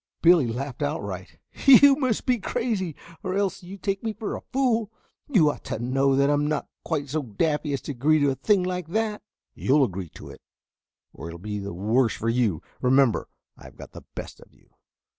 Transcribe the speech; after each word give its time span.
Billy 0.23 0.47
laughed 0.47 0.81
outright. 0.81 1.37
"You 1.63 1.95
must 1.95 2.25
be 2.25 2.39
crazy, 2.39 2.95
or 3.21 3.35
else 3.35 3.61
you 3.61 3.77
take 3.77 4.01
me 4.01 4.13
for 4.13 4.35
a 4.35 4.41
fool. 4.51 4.89
You 5.29 5.51
ought 5.51 5.63
to 5.65 5.77
know 5.77 6.15
that 6.15 6.27
I'm 6.27 6.47
not 6.47 6.67
quite 6.83 7.07
so 7.07 7.21
daffy 7.21 7.71
as 7.73 7.81
to 7.81 7.91
agree 7.91 8.17
to 8.21 8.31
a 8.31 8.35
thing 8.35 8.63
like 8.63 8.87
that." 8.87 9.21
"You'll 9.53 9.83
agree 9.83 10.09
or 11.13 11.29
it 11.29 11.33
will 11.33 11.37
be 11.37 11.59
the 11.59 11.71
worse 11.75 12.15
for 12.15 12.29
you. 12.29 12.63
Remember 12.81 13.29
I've 13.55 13.75
got 13.77 13.91
the 13.91 14.01
best 14.15 14.39
of 14.39 14.51
you." 14.55 14.71